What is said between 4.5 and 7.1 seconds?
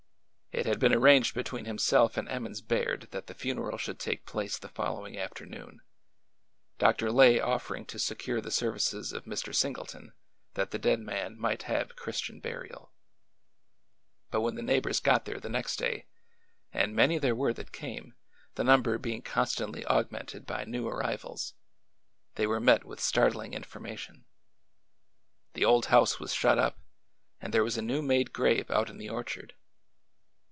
the following;; afternoon, Dr.